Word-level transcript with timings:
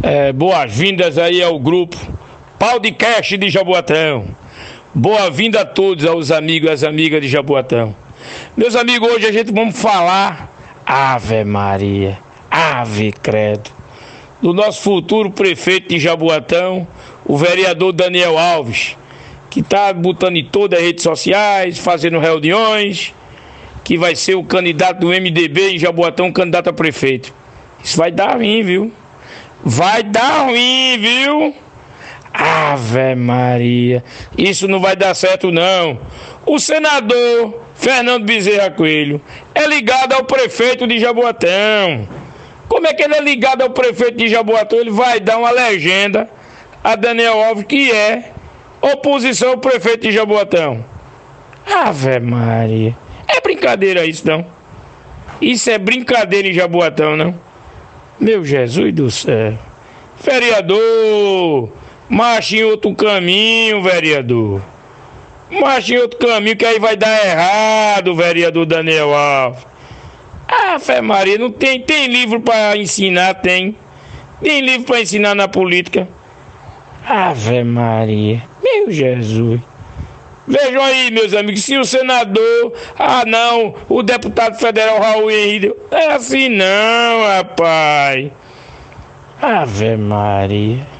É, 0.00 0.32
Boas-vindas 0.32 1.18
aí 1.18 1.42
ao 1.42 1.58
grupo 1.58 1.96
Cash 2.96 3.30
de 3.36 3.50
Jaboatão. 3.50 4.28
Boa-vinda 4.94 5.62
a 5.62 5.64
todos, 5.64 6.04
aos 6.04 6.30
amigos 6.30 6.70
e 6.70 6.72
às 6.72 6.84
amigas 6.84 7.20
de 7.20 7.26
Jaboatão. 7.26 7.96
Meus 8.56 8.76
amigos, 8.76 9.10
hoje 9.10 9.26
a 9.26 9.32
gente 9.32 9.52
vamos 9.52 9.80
falar 9.80 10.52
Ave 10.86 11.42
Maria, 11.42 12.16
Ave 12.48 13.10
Credo, 13.10 13.70
do 14.40 14.54
nosso 14.54 14.82
futuro 14.82 15.32
prefeito 15.32 15.88
de 15.88 15.98
Jaboatão, 15.98 16.86
o 17.24 17.36
vereador 17.36 17.92
Daniel 17.92 18.38
Alves, 18.38 18.96
que 19.50 19.60
está 19.60 19.92
botando 19.92 20.36
em 20.36 20.44
todas 20.44 20.78
as 20.78 20.84
redes 20.84 21.02
sociais, 21.02 21.76
fazendo 21.76 22.20
reuniões, 22.20 23.12
que 23.82 23.98
vai 23.98 24.14
ser 24.14 24.36
o 24.36 24.44
candidato 24.44 25.00
do 25.00 25.08
MDB 25.08 25.72
em 25.72 25.78
Jaboatão, 25.78 26.30
candidato 26.30 26.68
a 26.70 26.72
prefeito. 26.72 27.34
Isso 27.82 27.96
vai 27.96 28.12
dar 28.12 28.36
ruim, 28.36 28.62
viu? 28.62 28.92
Vai 29.64 30.02
dar 30.02 30.46
ruim, 30.46 30.98
viu? 30.98 31.54
Ave 32.32 33.14
Maria, 33.14 34.04
isso 34.36 34.68
não 34.68 34.78
vai 34.78 34.94
dar 34.94 35.14
certo 35.14 35.50
não. 35.50 36.00
O 36.46 36.58
senador 36.58 37.62
Fernando 37.74 38.24
Bezerra 38.24 38.70
Coelho 38.70 39.20
é 39.54 39.66
ligado 39.66 40.12
ao 40.12 40.24
prefeito 40.24 40.86
de 40.86 40.98
Jaboatão. 40.98 42.08
Como 42.68 42.86
é 42.86 42.94
que 42.94 43.02
ele 43.02 43.14
é 43.14 43.20
ligado 43.20 43.62
ao 43.62 43.70
prefeito 43.70 44.18
de 44.18 44.28
Jaboatão? 44.28 44.78
Ele 44.78 44.90
vai 44.90 45.18
dar 45.18 45.38
uma 45.38 45.50
legenda 45.50 46.28
a 46.84 46.94
Daniel 46.94 47.42
Alves, 47.42 47.64
que 47.64 47.90
é 47.90 48.32
oposição 48.80 49.50
ao 49.50 49.58
prefeito 49.58 50.02
de 50.02 50.12
Jaboatão. 50.12 50.84
Ave 51.66 52.20
Maria. 52.20 52.96
É 53.26 53.40
brincadeira 53.40 54.06
isso, 54.06 54.26
não? 54.26 54.46
Isso 55.40 55.70
é 55.70 55.78
brincadeira 55.78 56.48
em 56.48 56.52
Jaboatão, 56.52 57.16
não? 57.16 57.47
Meu 58.20 58.44
Jesus 58.44 58.92
do 58.92 59.10
céu. 59.10 59.54
Vereador, 60.22 61.70
marcha 62.08 62.56
em 62.56 62.64
outro 62.64 62.92
caminho, 62.94 63.82
vereador. 63.82 64.60
Marcha 65.50 65.94
em 65.94 65.98
outro 65.98 66.18
caminho 66.18 66.56
que 66.56 66.64
aí 66.64 66.78
vai 66.78 66.96
dar 66.96 67.24
errado, 67.24 68.14
vereador 68.14 68.66
Daniel 68.66 69.14
Alves. 69.14 69.64
Ah, 70.48 70.78
Fé 70.80 71.00
Maria, 71.00 71.38
não 71.38 71.50
tem, 71.50 71.80
tem 71.80 72.08
livro 72.08 72.40
para 72.40 72.76
ensinar, 72.76 73.34
tem. 73.34 73.76
Tem 74.42 74.60
livro 74.62 74.86
para 74.86 75.00
ensinar 75.00 75.34
na 75.34 75.46
política. 75.46 76.08
Ave 77.06 77.62
Maria, 77.64 78.42
meu 78.62 78.90
Jesus. 78.90 79.60
Vejam 80.48 80.82
aí, 80.82 81.10
meus 81.10 81.34
amigos, 81.34 81.62
se 81.62 81.76
o 81.76 81.84
senador, 81.84 82.72
ah 82.98 83.22
não, 83.26 83.74
o 83.86 84.02
deputado 84.02 84.58
federal 84.58 84.98
Raul 84.98 85.30
Henrique, 85.30 85.74
é 85.90 86.12
assim 86.12 86.48
não, 86.48 87.26
rapaz. 87.26 88.30
Ave 89.42 89.96
Maria. 89.96 90.97